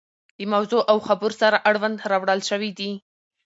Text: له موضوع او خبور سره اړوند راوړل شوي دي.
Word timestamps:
له 0.39 0.45
موضوع 0.53 0.81
او 0.91 0.97
خبور 1.07 1.31
سره 1.41 1.57
اړوند 1.69 1.97
راوړل 2.11 2.39
شوي 2.49 2.71
دي. 2.79 2.91